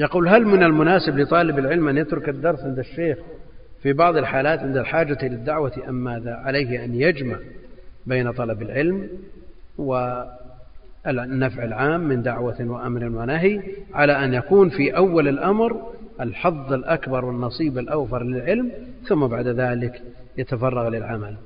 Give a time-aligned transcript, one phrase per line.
[0.00, 3.18] يقول هل من المناسب لطالب العلم أن يترك الدرس عند الشيخ
[3.82, 7.36] في بعض الحالات عند الحاجة للدعوة أم ماذا عليه أن يجمع
[8.06, 9.08] بين طلب العلم
[9.78, 13.60] والنفع العام من دعوة وأمر ونهي
[13.94, 18.72] على أن يكون في أول الأمر الحظ الأكبر والنصيب الأوفر للعلم
[19.08, 20.02] ثم بعد ذلك
[20.38, 21.36] يتفرغ للعمل؟